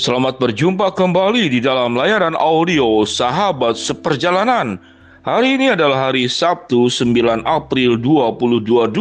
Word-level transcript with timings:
Selamat 0.00 0.40
berjumpa 0.40 0.96
kembali 0.96 1.52
di 1.52 1.60
dalam 1.60 1.92
layaran 1.92 2.32
audio 2.32 3.04
Sahabat 3.04 3.76
Seperjalanan. 3.76 4.80
Hari 5.28 5.60
ini 5.60 5.76
adalah 5.76 6.08
hari 6.08 6.24
Sabtu 6.24 6.88
9 6.88 7.44
April 7.44 8.00
2022. 8.00 8.96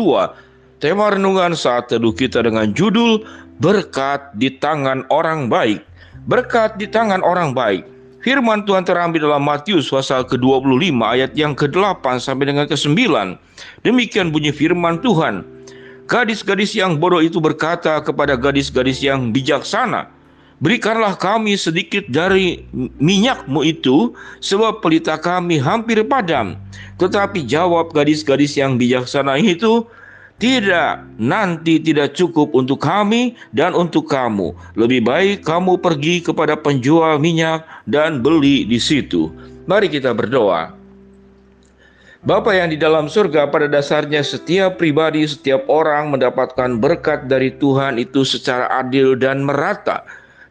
Tema 0.84 1.08
renungan 1.16 1.56
saat 1.56 1.88
teduh 1.88 2.12
kita 2.12 2.44
dengan 2.44 2.76
judul 2.76 3.24
Berkat 3.64 4.36
di 4.36 4.52
tangan 4.60 5.08
orang 5.08 5.48
baik. 5.48 5.80
Berkat 6.28 6.76
di 6.76 6.84
tangan 6.84 7.24
orang 7.24 7.56
baik. 7.56 7.88
Firman 8.20 8.68
Tuhan 8.68 8.84
terambil 8.84 9.24
dalam 9.24 9.48
Matius 9.48 9.88
pasal 9.88 10.28
ke-25 10.28 11.00
ayat 11.00 11.32
yang 11.32 11.56
ke-8 11.56 12.20
sampai 12.20 12.52
dengan 12.52 12.68
ke-9. 12.68 13.00
Demikian 13.88 14.36
bunyi 14.36 14.52
firman 14.52 15.00
Tuhan. 15.00 15.48
Gadis-gadis 16.12 16.76
yang 16.76 17.00
bodoh 17.00 17.24
itu 17.24 17.40
berkata 17.40 18.04
kepada 18.04 18.36
gadis-gadis 18.36 19.00
yang 19.00 19.32
bijaksana, 19.32 20.19
Berikanlah 20.60 21.16
kami 21.16 21.56
sedikit 21.56 22.04
dari 22.12 22.68
minyakmu 23.00 23.64
itu, 23.64 24.12
sebab 24.44 24.84
pelita 24.84 25.16
kami 25.16 25.56
hampir 25.56 26.04
padam. 26.04 26.60
Tetapi 27.00 27.48
jawab 27.48 27.96
gadis-gadis 27.96 28.60
yang 28.60 28.76
bijaksana 28.76 29.40
itu, 29.40 29.88
tidak, 30.40 31.04
nanti 31.16 31.80
tidak 31.80 32.16
cukup 32.16 32.52
untuk 32.52 32.84
kami 32.84 33.40
dan 33.56 33.72
untuk 33.72 34.12
kamu. 34.12 34.52
Lebih 34.76 35.08
baik 35.08 35.38
kamu 35.48 35.80
pergi 35.80 36.24
kepada 36.24 36.60
penjual 36.60 37.20
minyak 37.20 37.64
dan 37.88 38.20
beli 38.20 38.68
di 38.68 38.80
situ. 38.80 39.32
Mari 39.64 39.88
kita 39.88 40.12
berdoa. 40.12 40.76
Bapa 42.20 42.52
yang 42.52 42.68
di 42.68 42.76
dalam 42.76 43.08
surga 43.08 43.48
pada 43.48 43.72
dasarnya 43.72 44.20
setiap 44.20 44.76
pribadi, 44.76 45.24
setiap 45.24 45.64
orang 45.72 46.12
mendapatkan 46.12 46.76
berkat 46.76 47.32
dari 47.32 47.56
Tuhan 47.56 47.96
itu 47.96 48.28
secara 48.28 48.68
adil 48.84 49.16
dan 49.16 49.40
merata. 49.40 50.04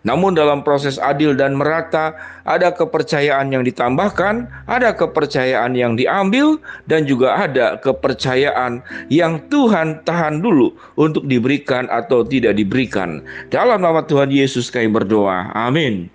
Namun 0.07 0.39
dalam 0.39 0.63
proses 0.63 0.95
adil 1.03 1.35
dan 1.35 1.59
merata 1.59 2.15
ada 2.47 2.71
kepercayaan 2.71 3.51
yang 3.51 3.67
ditambahkan, 3.67 4.47
ada 4.71 4.95
kepercayaan 4.95 5.75
yang 5.75 5.99
diambil 5.99 6.63
dan 6.87 7.03
juga 7.03 7.35
ada 7.35 7.75
kepercayaan 7.83 8.79
yang 9.11 9.43
Tuhan 9.51 10.07
tahan 10.07 10.39
dulu 10.39 10.71
untuk 10.95 11.27
diberikan 11.27 11.91
atau 11.91 12.23
tidak 12.23 12.55
diberikan. 12.55 13.27
Dalam 13.51 13.83
nama 13.83 14.07
Tuhan 14.07 14.31
Yesus 14.31 14.71
kami 14.71 14.87
berdoa. 14.87 15.51
Amin. 15.51 16.07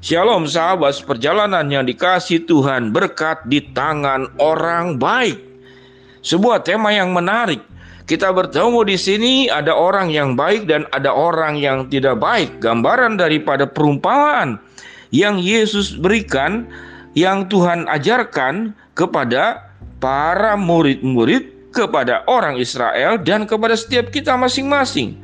Shalom 0.00 0.48
sahabat 0.48 0.96
perjalanan 1.04 1.68
yang 1.68 1.84
dikasih 1.84 2.48
Tuhan 2.48 2.90
berkat 2.90 3.44
di 3.46 3.62
tangan 3.70 4.32
orang 4.40 4.96
baik. 4.96 5.38
Sebuah 6.24 6.64
tema 6.64 6.92
yang 6.92 7.12
menarik 7.12 7.60
kita 8.08 8.32
bertemu 8.32 8.80
di 8.86 8.96
sini 8.96 9.34
ada 9.52 9.76
orang 9.76 10.08
yang 10.08 10.38
baik 10.38 10.64
dan 10.64 10.88
ada 10.94 11.12
orang 11.12 11.60
yang 11.60 11.88
tidak 11.92 12.16
baik. 12.20 12.60
Gambaran 12.62 13.20
daripada 13.20 13.68
perumpamaan 13.68 14.56
yang 15.10 15.36
Yesus 15.42 15.98
berikan, 15.98 16.70
yang 17.18 17.50
Tuhan 17.50 17.90
ajarkan 17.90 18.72
kepada 18.94 19.70
para 20.00 20.56
murid-murid, 20.56 21.72
kepada 21.74 22.24
orang 22.26 22.56
Israel, 22.56 23.20
dan 23.20 23.44
kepada 23.44 23.76
setiap 23.76 24.08
kita 24.10 24.34
masing-masing. 24.34 25.20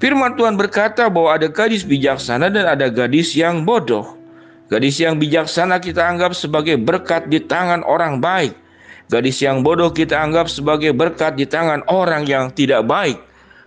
Firman 0.00 0.32
Tuhan 0.32 0.56
berkata 0.56 1.12
bahwa 1.12 1.36
ada 1.36 1.52
gadis 1.52 1.84
bijaksana 1.84 2.48
dan 2.48 2.64
ada 2.64 2.88
gadis 2.88 3.36
yang 3.36 3.68
bodoh. 3.68 4.16
Gadis 4.72 4.96
yang 5.02 5.20
bijaksana 5.20 5.76
kita 5.82 6.00
anggap 6.00 6.32
sebagai 6.32 6.80
berkat 6.80 7.28
di 7.28 7.42
tangan 7.42 7.84
orang 7.84 8.22
baik. 8.22 8.56
Gadis 9.10 9.42
yang 9.42 9.66
bodoh 9.66 9.90
kita 9.90 10.14
anggap 10.14 10.46
sebagai 10.46 10.94
berkat 10.94 11.34
di 11.34 11.42
tangan 11.42 11.82
orang 11.90 12.30
yang 12.30 12.46
tidak 12.54 12.86
baik. 12.86 13.18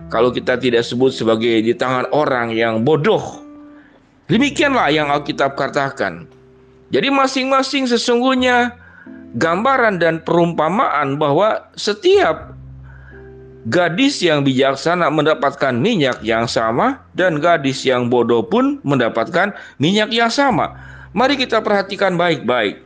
Kalau 0.08 0.32
kita 0.32 0.56
tidak 0.56 0.88
sebut 0.88 1.12
sebagai 1.12 1.60
di 1.60 1.76
tangan 1.76 2.08
orang 2.16 2.56
yang 2.56 2.88
bodoh. 2.88 3.44
Demikianlah 4.32 4.88
yang 4.96 5.12
Alkitab 5.12 5.60
katakan. 5.60 6.32
Jadi 6.96 7.12
masing-masing 7.12 7.92
sesungguhnya 7.92 8.72
gambaran 9.36 10.00
dan 10.00 10.24
perumpamaan 10.24 11.20
bahwa 11.20 11.68
setiap 11.76 12.56
gadis 13.68 14.24
yang 14.24 14.48
bijaksana 14.48 15.12
mendapatkan 15.12 15.76
minyak 15.76 16.24
yang 16.24 16.48
sama 16.48 17.04
dan 17.20 17.44
gadis 17.44 17.84
yang 17.84 18.08
bodoh 18.08 18.48
pun 18.48 18.80
mendapatkan 18.88 19.52
minyak 19.76 20.08
yang 20.16 20.32
sama. 20.32 20.72
Mari 21.12 21.36
kita 21.36 21.60
perhatikan 21.60 22.16
baik-baik. 22.16 22.80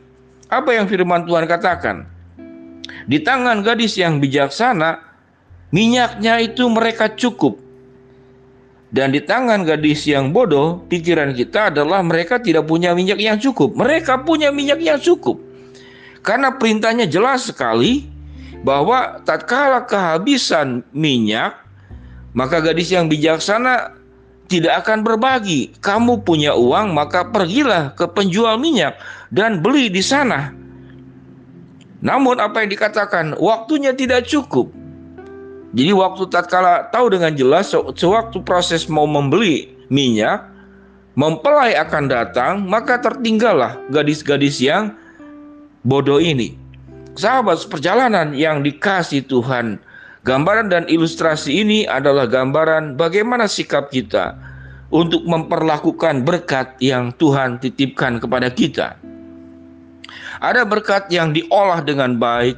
Apa 0.50 0.74
yang 0.74 0.90
firman 0.90 1.22
Tuhan 1.30 1.46
katakan? 1.46 2.17
Di 3.08 3.24
tangan 3.24 3.64
gadis 3.64 3.96
yang 3.96 4.20
bijaksana, 4.20 5.00
minyaknya 5.72 6.44
itu 6.44 6.68
mereka 6.68 7.08
cukup. 7.16 7.56
Dan 8.92 9.12
di 9.16 9.24
tangan 9.24 9.64
gadis 9.68 10.04
yang 10.08 10.32
bodoh, 10.32 10.84
pikiran 10.92 11.32
kita 11.32 11.72
adalah 11.72 12.04
mereka 12.04 12.40
tidak 12.40 12.68
punya 12.68 12.92
minyak 12.92 13.20
yang 13.20 13.40
cukup. 13.40 13.76
Mereka 13.76 14.28
punya 14.28 14.52
minyak 14.52 14.80
yang 14.84 15.00
cukup. 15.00 15.40
Karena 16.24 16.52
perintahnya 16.56 17.08
jelas 17.08 17.48
sekali 17.48 18.08
bahwa 18.64 19.24
tatkala 19.24 19.88
kehabisan 19.88 20.84
minyak, 20.92 21.56
maka 22.36 22.60
gadis 22.60 22.92
yang 22.92 23.08
bijaksana 23.08 23.96
tidak 24.52 24.84
akan 24.84 25.04
berbagi. 25.04 25.76
Kamu 25.80 26.24
punya 26.24 26.56
uang, 26.56 26.96
maka 26.96 27.28
pergilah 27.28 27.96
ke 27.96 28.08
penjual 28.12 28.56
minyak 28.60 29.00
dan 29.32 29.60
beli 29.64 29.92
di 29.92 30.04
sana. 30.04 30.52
Namun 32.02 32.38
apa 32.38 32.62
yang 32.62 32.70
dikatakan 32.70 33.34
waktunya 33.42 33.94
tidak 33.94 34.30
cukup. 34.30 34.70
Jadi 35.74 35.92
waktu 35.94 36.24
tatkala 36.32 36.88
tahu 36.94 37.12
dengan 37.12 37.34
jelas 37.34 37.74
sewaktu 37.74 38.38
proses 38.46 38.88
mau 38.88 39.10
membeli 39.10 39.74
minyak, 39.92 40.46
mempelai 41.18 41.76
akan 41.76 42.08
datang, 42.08 42.54
maka 42.64 43.02
tertinggallah 43.02 43.76
gadis-gadis 43.90 44.62
yang 44.62 44.94
bodoh 45.84 46.22
ini. 46.22 46.56
Sahabat 47.18 47.66
perjalanan 47.66 48.38
yang 48.38 48.62
dikasih 48.62 49.26
Tuhan, 49.26 49.82
gambaran 50.22 50.70
dan 50.70 50.86
ilustrasi 50.86 51.66
ini 51.66 51.90
adalah 51.90 52.30
gambaran 52.30 52.94
bagaimana 52.94 53.50
sikap 53.50 53.90
kita 53.90 54.38
untuk 54.94 55.26
memperlakukan 55.26 56.24
berkat 56.24 56.78
yang 56.80 57.12
Tuhan 57.18 57.58
titipkan 57.60 58.22
kepada 58.22 58.54
kita. 58.54 58.96
Ada 60.38 60.64
berkat 60.64 61.10
yang 61.10 61.34
diolah 61.34 61.82
dengan 61.82 62.18
baik, 62.22 62.58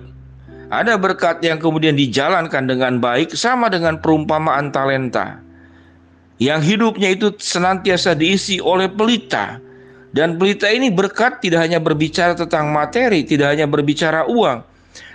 ada 0.70 1.00
berkat 1.00 1.42
yang 1.42 1.58
kemudian 1.58 1.96
dijalankan 1.96 2.68
dengan 2.70 3.00
baik, 3.02 3.34
sama 3.34 3.72
dengan 3.72 3.98
perumpamaan 3.98 4.70
talenta. 4.70 5.40
Yang 6.40 6.76
hidupnya 6.76 7.10
itu 7.16 7.36
senantiasa 7.36 8.16
diisi 8.16 8.62
oleh 8.64 8.88
pelita. 8.88 9.60
Dan 10.10 10.42
pelita 10.42 10.66
ini 10.70 10.90
berkat 10.90 11.38
tidak 11.42 11.70
hanya 11.70 11.78
berbicara 11.78 12.34
tentang 12.34 12.74
materi, 12.74 13.22
tidak 13.22 13.54
hanya 13.54 13.70
berbicara 13.70 14.26
uang, 14.26 14.66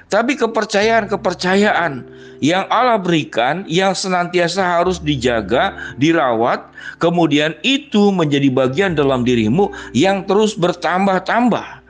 tapi 0.07 0.39
kepercayaan-kepercayaan 0.39 2.07
yang 2.39 2.63
Allah 2.71 3.03
berikan 3.03 3.67
yang 3.67 3.91
senantiasa 3.91 4.79
harus 4.79 5.03
dijaga, 5.03 5.75
dirawat, 5.99 6.71
kemudian 7.03 7.59
itu 7.67 8.15
menjadi 8.15 8.47
bagian 8.55 8.93
dalam 8.95 9.27
dirimu 9.27 9.75
yang 9.91 10.23
terus 10.23 10.55
bertambah-tambah. 10.55 11.84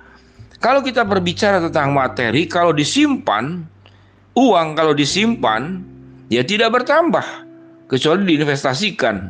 Kalau 0.64 0.80
kita 0.80 1.04
berbicara 1.04 1.60
tentang 1.60 1.92
materi, 1.92 2.48
kalau 2.48 2.72
disimpan, 2.72 3.68
uang 4.32 4.72
kalau 4.72 4.96
disimpan, 4.96 5.84
ya 6.32 6.40
tidak 6.40 6.72
bertambah. 6.72 7.44
Kecuali 7.84 8.24
diinvestasikan. 8.24 9.28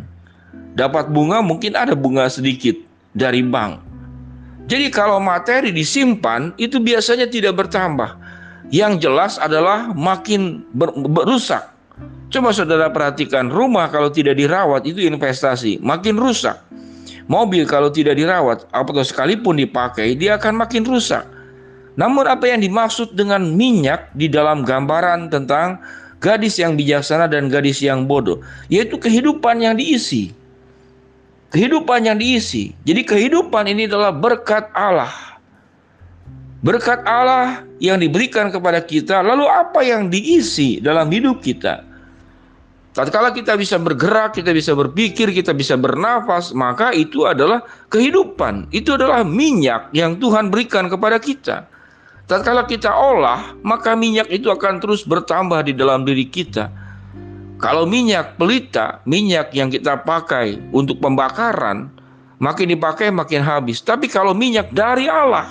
Dapat 0.78 1.10
bunga 1.10 1.42
mungkin 1.42 1.74
ada 1.74 1.98
bunga 1.98 2.30
sedikit 2.30 2.78
dari 3.18 3.42
bank. 3.42 3.82
Jadi 4.70 4.94
kalau 4.94 5.18
materi 5.18 5.74
disimpan, 5.74 6.54
itu 6.54 6.78
biasanya 6.78 7.26
tidak 7.26 7.66
bertambah. 7.66 8.14
Yang 8.70 9.02
jelas 9.02 9.34
adalah 9.42 9.90
makin 9.90 10.62
ber, 10.70 10.94
berusak. 10.94 11.66
Coba 12.30 12.54
saudara 12.54 12.94
perhatikan, 12.94 13.50
rumah 13.50 13.90
kalau 13.90 14.06
tidak 14.06 14.38
dirawat 14.38 14.86
itu 14.86 15.02
investasi, 15.02 15.82
makin 15.82 16.14
rusak. 16.14 16.62
Mobil 17.24 17.64
kalau 17.64 17.88
tidak 17.88 18.20
dirawat 18.20 18.68
atau 18.68 19.00
sekalipun 19.00 19.56
dipakai 19.56 20.12
dia 20.12 20.36
akan 20.36 20.60
makin 20.60 20.84
rusak. 20.84 21.24
Namun 21.96 22.26
apa 22.26 22.50
yang 22.50 22.60
dimaksud 22.60 23.14
dengan 23.14 23.54
minyak 23.54 24.10
di 24.12 24.28
dalam 24.28 24.66
gambaran 24.66 25.30
tentang 25.30 25.80
gadis 26.18 26.58
yang 26.60 26.74
bijaksana 26.74 27.30
dan 27.30 27.48
gadis 27.48 27.80
yang 27.80 28.04
bodoh, 28.04 28.42
yaitu 28.68 28.98
kehidupan 29.00 29.62
yang 29.62 29.78
diisi. 29.78 30.34
Kehidupan 31.54 32.10
yang 32.10 32.18
diisi. 32.18 32.74
Jadi 32.82 33.06
kehidupan 33.06 33.70
ini 33.70 33.86
adalah 33.86 34.10
berkat 34.10 34.68
Allah. 34.74 35.12
Berkat 36.66 37.04
Allah 37.06 37.62
yang 37.78 38.02
diberikan 38.02 38.50
kepada 38.50 38.82
kita, 38.82 39.22
lalu 39.22 39.46
apa 39.46 39.84
yang 39.86 40.10
diisi 40.10 40.82
dalam 40.82 41.12
hidup 41.14 41.44
kita? 41.44 41.93
Tatkala 42.94 43.34
kita 43.34 43.58
bisa 43.58 43.74
bergerak, 43.74 44.38
kita 44.38 44.54
bisa 44.54 44.70
berpikir, 44.70 45.34
kita 45.34 45.50
bisa 45.50 45.74
bernafas, 45.74 46.54
maka 46.54 46.94
itu 46.94 47.26
adalah 47.26 47.66
kehidupan. 47.90 48.70
Itu 48.70 48.94
adalah 48.94 49.26
minyak 49.26 49.90
yang 49.90 50.22
Tuhan 50.22 50.46
berikan 50.46 50.86
kepada 50.86 51.18
kita. 51.18 51.66
Tatkala 52.30 52.70
kita 52.70 52.94
olah, 52.94 53.58
maka 53.66 53.98
minyak 53.98 54.30
itu 54.30 54.46
akan 54.46 54.78
terus 54.78 55.02
bertambah 55.02 55.66
di 55.66 55.74
dalam 55.74 56.06
diri 56.06 56.24
kita. 56.30 56.70
Kalau 57.58 57.82
minyak 57.82 58.38
pelita, 58.38 59.02
minyak 59.10 59.50
yang 59.50 59.74
kita 59.74 59.98
pakai 60.06 60.62
untuk 60.70 61.02
pembakaran, 61.02 61.90
Makin 62.44 62.76
dipakai 62.76 63.08
makin 63.14 63.40
habis. 63.40 63.80
Tapi 63.80 64.10
kalau 64.10 64.34
minyak 64.34 64.74
dari 64.74 65.06
Allah, 65.06 65.48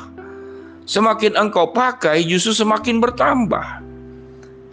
semakin 0.84 1.40
engkau 1.40 1.72
pakai 1.72 2.22
justru 2.28 2.54
semakin 2.54 3.00
bertambah. 3.00 3.82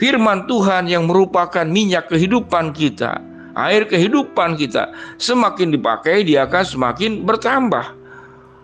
Firman 0.01 0.49
Tuhan 0.49 0.89
yang 0.89 1.05
merupakan 1.05 1.69
minyak 1.69 2.09
kehidupan 2.09 2.73
kita, 2.73 3.21
air 3.53 3.85
kehidupan 3.85 4.57
kita, 4.57 4.89
semakin 5.21 5.77
dipakai 5.77 6.25
dia 6.25 6.49
akan 6.49 6.65
semakin 6.65 7.21
bertambah. 7.29 8.01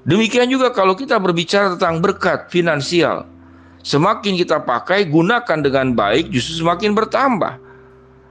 Demikian 0.08 0.48
juga 0.48 0.72
kalau 0.72 0.96
kita 0.96 1.20
berbicara 1.20 1.76
tentang 1.76 2.00
berkat 2.00 2.48
finansial. 2.48 3.28
Semakin 3.84 4.32
kita 4.40 4.64
pakai, 4.64 5.04
gunakan 5.12 5.60
dengan 5.60 5.92
baik, 5.92 6.32
justru 6.32 6.64
semakin 6.64 6.96
bertambah. 6.96 7.60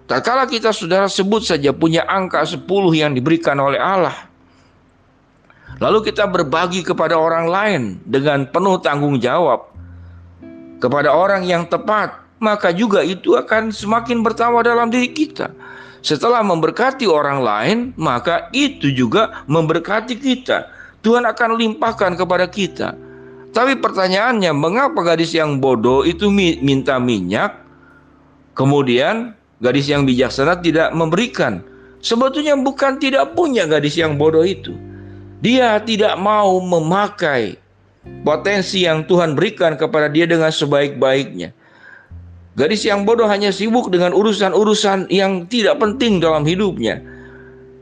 Tak 0.09 0.25
kala 0.25 0.49
kita 0.49 0.73
saudara 0.73 1.05
sebut 1.05 1.45
saja 1.45 1.69
punya 1.69 2.09
angka 2.09 2.41
10 2.41 2.65
yang 2.97 3.13
diberikan 3.13 3.61
oleh 3.61 3.77
Allah. 3.77 4.17
Lalu 5.77 6.09
kita 6.09 6.25
berbagi 6.25 6.81
kepada 6.81 7.21
orang 7.21 7.45
lain 7.45 7.81
dengan 8.01 8.49
penuh 8.49 8.81
tanggung 8.81 9.21
jawab. 9.21 9.69
Kepada 10.81 11.13
orang 11.13 11.45
yang 11.45 11.69
tepat, 11.69 12.24
maka 12.39 12.71
juga 12.75 13.01
itu 13.01 13.35
akan 13.39 13.71
semakin 13.71 14.21
bertambah 14.21 14.65
dalam 14.65 14.91
diri 14.91 15.11
kita. 15.11 15.51
Setelah 16.05 16.45
memberkati 16.45 17.09
orang 17.09 17.41
lain, 17.41 17.77
maka 17.97 18.53
itu 18.53 18.93
juga 18.93 19.41
memberkati 19.49 20.13
kita. 20.21 20.69
Tuhan 21.01 21.25
akan 21.25 21.57
limpahkan 21.57 22.13
kepada 22.13 22.45
kita. 22.45 22.93
Tapi 23.49 23.79
pertanyaannya, 23.79 24.51
mengapa 24.53 25.01
gadis 25.01 25.33
yang 25.33 25.57
bodoh 25.57 26.05
itu 26.05 26.29
minta 26.61 27.01
minyak, 27.01 27.57
kemudian 28.53 29.33
gadis 29.63 29.89
yang 29.89 30.05
bijaksana 30.05 30.61
tidak 30.61 30.93
memberikan? 30.93 31.63
Sebetulnya 32.05 32.53
bukan 32.53 33.01
tidak 33.01 33.33
punya 33.33 33.65
gadis 33.65 33.97
yang 33.97 34.13
bodoh 34.19 34.45
itu. 34.45 34.77
Dia 35.41 35.81
tidak 35.81 36.21
mau 36.21 36.61
memakai 36.61 37.57
potensi 38.21 38.85
yang 38.85 39.09
Tuhan 39.09 39.33
berikan 39.33 39.73
kepada 39.73 40.05
dia 40.05 40.29
dengan 40.29 40.53
sebaik-baiknya. 40.53 41.49
Gadis 42.55 42.87
yang 42.87 43.03
bodoh 43.03 43.27
hanya 43.27 43.51
sibuk 43.51 43.91
dengan 43.91 44.15
urusan-urusan 44.15 45.11
yang 45.11 45.43
tidak 45.51 45.75
penting 45.75 46.23
dalam 46.23 46.47
hidupnya. 46.47 47.03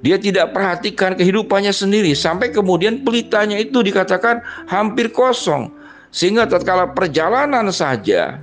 Dia 0.02 0.18
tidak 0.18 0.52
perhatikan 0.52 1.14
kehidupannya 1.14 1.70
sendiri 1.70 2.12
sampai 2.18 2.50
kemudian 2.50 3.06
pelitanya 3.06 3.62
itu 3.62 3.86
dikatakan 3.86 4.42
hampir 4.66 5.14
kosong. 5.14 5.70
Sehingga 6.10 6.50
tatkala 6.50 6.90
perjalanan 6.90 7.70
saja 7.70 8.42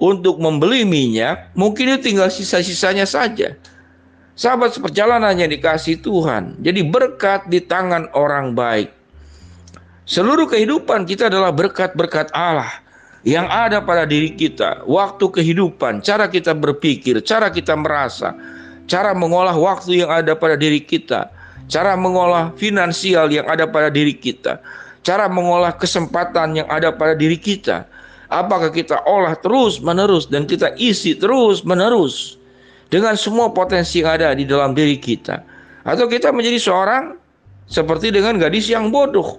untuk 0.00 0.40
membeli 0.40 0.88
minyak, 0.88 1.52
mungkin 1.52 1.92
itu 1.94 2.12
tinggal 2.12 2.32
sisa-sisanya 2.32 3.04
saja. 3.04 3.52
Sahabat 4.32 4.72
seperjalanan 4.72 5.36
yang 5.36 5.52
dikasih 5.52 6.00
Tuhan. 6.00 6.56
Jadi 6.64 6.80
berkat 6.88 7.52
di 7.52 7.60
tangan 7.60 8.08
orang 8.16 8.56
baik. 8.56 8.88
Seluruh 10.08 10.48
kehidupan 10.48 11.04
kita 11.04 11.28
adalah 11.28 11.52
berkat-berkat 11.52 12.32
Allah 12.32 12.89
yang 13.26 13.48
ada 13.48 13.84
pada 13.84 14.08
diri 14.08 14.32
kita. 14.32 14.84
Waktu 14.88 15.24
kehidupan, 15.28 16.00
cara 16.00 16.28
kita 16.28 16.56
berpikir, 16.56 17.20
cara 17.24 17.52
kita 17.52 17.76
merasa 17.76 18.32
cara 18.90 19.14
mengolah 19.14 19.54
waktu 19.54 20.02
yang 20.02 20.10
ada 20.10 20.34
pada 20.34 20.58
diri 20.58 20.82
kita, 20.82 21.30
cara 21.70 21.94
mengolah 21.94 22.50
finansial 22.58 23.30
yang 23.30 23.46
ada 23.46 23.70
pada 23.70 23.86
diri 23.86 24.18
kita, 24.18 24.58
cara 25.06 25.30
mengolah 25.30 25.70
kesempatan 25.78 26.58
yang 26.58 26.66
ada 26.66 26.90
pada 26.90 27.14
diri 27.14 27.38
kita. 27.38 27.86
Apakah 28.26 28.74
kita 28.74 28.98
olah 29.06 29.38
terus 29.38 29.78
menerus 29.78 30.26
dan 30.26 30.46
kita 30.46 30.74
isi 30.78 31.14
terus 31.14 31.62
menerus 31.62 32.38
dengan 32.90 33.14
semua 33.14 33.54
potensi 33.54 34.02
yang 34.02 34.18
ada 34.18 34.34
di 34.34 34.42
dalam 34.42 34.74
diri 34.74 34.98
kita, 34.98 35.38
atau 35.86 36.10
kita 36.10 36.34
menjadi 36.34 36.58
seorang 36.58 37.14
seperti 37.70 38.10
dengan 38.10 38.38
gadis 38.38 38.66
yang 38.66 38.90
bodoh, 38.90 39.38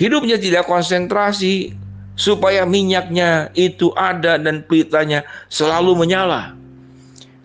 hidupnya 0.00 0.40
tidak 0.40 0.64
konsentrasi 0.64 1.76
supaya 2.18 2.66
minyaknya 2.66 3.50
itu 3.54 3.90
ada 3.98 4.36
dan 4.36 4.62
pelitanya 4.66 5.26
selalu 5.48 5.96
menyala. 5.96 6.54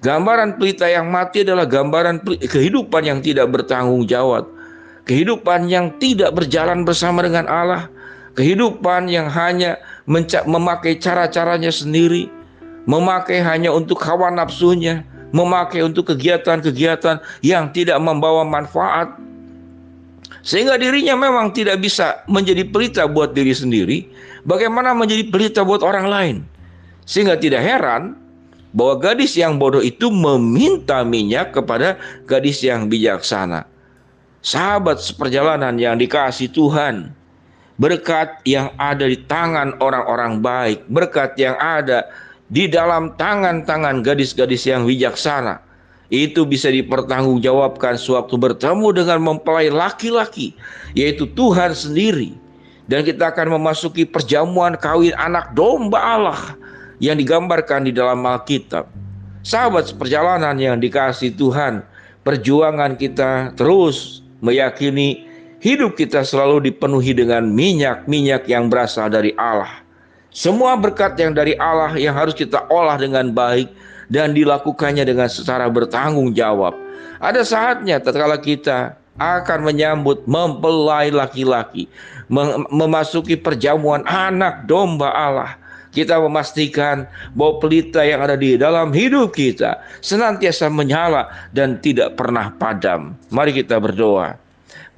Gambaran 0.05 0.61
pelita 0.61 0.85
yang 0.85 1.09
mati 1.09 1.41
adalah 1.41 1.65
gambaran 1.65 2.21
kehidupan 2.45 3.09
yang 3.09 3.19
tidak 3.25 3.49
bertanggung 3.49 4.05
jawab. 4.05 4.45
Kehidupan 5.09 5.65
yang 5.65 5.97
tidak 5.97 6.37
berjalan 6.37 6.85
bersama 6.85 7.25
dengan 7.25 7.49
Allah. 7.49 7.89
Kehidupan 8.37 9.09
yang 9.09 9.33
hanya 9.33 9.81
memakai 10.45 11.01
cara-caranya 11.01 11.73
sendiri. 11.73 12.29
Memakai 12.85 13.41
hanya 13.41 13.73
untuk 13.73 13.97
hawa 14.05 14.29
nafsunya. 14.29 15.01
Memakai 15.33 15.81
untuk 15.81 16.13
kegiatan-kegiatan 16.13 17.17
yang 17.41 17.73
tidak 17.73 17.97
membawa 17.97 18.45
manfaat. 18.45 19.09
Sehingga 20.45 20.77
dirinya 20.77 21.17
memang 21.17 21.49
tidak 21.57 21.81
bisa 21.81 22.21
menjadi 22.29 22.69
pelita 22.69 23.09
buat 23.09 23.33
diri 23.33 23.49
sendiri. 23.49 24.05
Bagaimana 24.45 24.93
menjadi 24.93 25.25
pelita 25.33 25.65
buat 25.65 25.81
orang 25.81 26.05
lain. 26.05 26.35
Sehingga 27.09 27.33
tidak 27.33 27.65
heran 27.65 28.13
bahwa 28.77 29.01
gadis 29.01 29.33
yang 29.33 29.57
bodoh 29.57 29.81
itu 29.81 30.13
meminta 30.13 31.01
minyak 31.01 31.49
kepada 31.57 31.97
gadis 32.29 32.61
yang 32.61 32.85
bijaksana. 32.85 33.65
Sahabat 34.45 35.01
seperjalanan 35.01 35.81
yang 35.81 35.97
dikasih 35.97 36.53
Tuhan, 36.53 37.09
berkat 37.81 38.37
yang 38.45 38.69
ada 38.77 39.09
di 39.09 39.17
tangan 39.25 39.73
orang-orang 39.81 40.45
baik, 40.45 40.85
berkat 40.93 41.33
yang 41.41 41.57
ada 41.57 42.05
di 42.53 42.69
dalam 42.69 43.17
tangan-tangan 43.17 44.05
gadis-gadis 44.05 44.69
yang 44.69 44.85
bijaksana, 44.85 45.57
itu 46.13 46.45
bisa 46.45 46.69
dipertanggungjawabkan 46.69 47.97
sewaktu 47.97 48.35
bertemu 48.37 48.87
dengan 48.93 49.19
mempelai 49.21 49.73
laki-laki, 49.73 50.53
yaitu 50.93 51.25
Tuhan 51.33 51.73
sendiri. 51.73 52.37
Dan 52.85 53.01
kita 53.01 53.33
akan 53.33 53.57
memasuki 53.57 54.05
perjamuan 54.05 54.77
kawin 54.77 55.17
anak 55.17 55.57
domba 55.57 55.97
Allah 55.97 56.41
yang 57.01 57.17
digambarkan 57.17 57.89
di 57.89 57.91
dalam 57.91 58.21
Alkitab. 58.21 58.85
Sahabat 59.41 59.89
perjalanan 59.97 60.53
yang 60.57 60.77
dikasih 60.77 61.33
Tuhan, 61.33 61.81
perjuangan 62.21 62.93
kita 62.93 63.57
terus 63.57 64.21
meyakini 64.41 65.25
hidup 65.65 65.97
kita 65.97 66.21
selalu 66.21 66.69
dipenuhi 66.69 67.17
dengan 67.17 67.49
minyak-minyak 67.49 68.45
yang 68.45 68.69
berasal 68.69 69.09
dari 69.09 69.33
Allah. 69.37 69.81
Semua 70.29 70.77
berkat 70.77 71.17
yang 71.17 71.33
dari 71.33 71.57
Allah 71.57 71.97
yang 71.97 72.13
harus 72.13 72.37
kita 72.37 72.69
olah 72.69 72.99
dengan 72.99 73.31
baik 73.31 73.71
dan 74.09 74.33
dilakukannya 74.35 75.05
dengan 75.05 75.29
secara 75.29 75.69
bertanggung 75.69 76.33
jawab. 76.35 76.75
Ada 77.19 77.41
saatnya 77.47 78.01
tatkala 78.01 78.37
kita 78.37 78.97
akan 79.15 79.63
menyambut 79.63 80.27
mempelai 80.27 81.09
laki-laki, 81.13 81.87
memasuki 82.73 83.39
perjamuan 83.39 84.03
anak 84.03 84.67
domba 84.67 85.09
Allah 85.13 85.55
kita 85.95 86.19
memastikan 86.19 87.07
bahwa 87.31 87.63
pelita 87.63 88.03
yang 88.03 88.19
ada 88.19 88.35
di 88.35 88.59
dalam 88.59 88.91
hidup 88.91 89.31
kita 89.31 89.79
senantiasa 90.03 90.67
menyala 90.67 91.31
dan 91.55 91.79
tidak 91.79 92.19
pernah 92.19 92.51
padam. 92.59 93.15
Mari 93.31 93.55
kita 93.55 93.79
berdoa. 93.79 94.35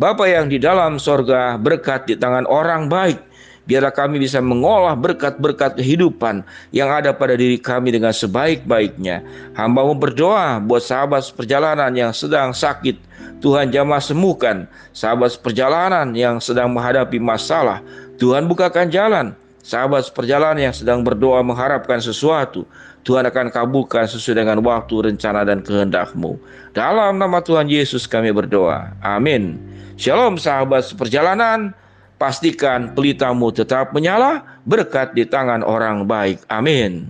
Bapa 0.01 0.25
yang 0.25 0.49
di 0.49 0.57
dalam 0.57 0.97
sorga 0.97 1.57
berkat 1.61 2.09
di 2.09 2.17
tangan 2.17 2.49
orang 2.49 2.89
baik. 2.89 3.21
Biarlah 3.67 3.91
kami 3.91 4.17
bisa 4.23 4.39
mengolah 4.39 4.95
berkat-berkat 4.95 5.75
kehidupan 5.75 6.41
yang 6.71 6.87
ada 6.87 7.11
pada 7.11 7.35
diri 7.35 7.59
kami 7.59 7.91
dengan 7.91 8.15
sebaik-baiknya. 8.15 9.21
Hamba 9.59 9.83
mau 9.83 9.93
berdoa 9.93 10.63
buat 10.63 10.81
sahabat 10.81 11.35
perjalanan 11.35 11.91
yang 11.91 12.15
sedang 12.15 12.55
sakit. 12.55 12.95
Tuhan 13.43 13.69
jamah 13.69 13.99
sembuhkan. 13.99 14.65
Sahabat 14.95 15.37
perjalanan 15.43 16.15
yang 16.15 16.39
sedang 16.39 16.71
menghadapi 16.71 17.19
masalah. 17.19 17.83
Tuhan 18.17 18.49
bukakan 18.49 18.89
jalan 18.89 19.35
Sahabat 19.67 20.15
perjalanan 20.15 20.71
yang 20.71 20.71
sedang 20.71 21.03
berdoa 21.03 21.43
mengharapkan 21.43 21.99
sesuatu, 21.99 22.63
Tuhan 23.03 23.27
akan 23.27 23.51
kabulkan 23.51 24.07
sesuai 24.07 24.39
dengan 24.39 24.63
waktu, 24.63 25.11
rencana, 25.11 25.43
dan 25.43 25.59
kehendakmu. 25.59 26.39
Dalam 26.71 27.19
nama 27.19 27.43
Tuhan 27.43 27.67
Yesus 27.67 28.07
kami 28.07 28.31
berdoa. 28.31 28.95
Amin. 29.03 29.59
Shalom 29.99 30.39
sahabat 30.39 30.87
seperjalanan. 30.87 31.75
Pastikan 32.17 32.97
pelitamu 32.97 33.53
tetap 33.53 33.93
menyala 33.93 34.41
berkat 34.65 35.13
di 35.13 35.21
tangan 35.21 35.61
orang 35.61 36.09
baik. 36.09 36.41
Amin. 36.49 37.05